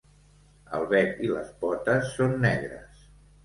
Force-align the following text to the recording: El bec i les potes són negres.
El 0.77 0.85
bec 0.93 1.21
i 1.27 1.31
les 1.35 1.53
potes 1.67 2.11
són 2.17 2.37
negres. 2.51 3.09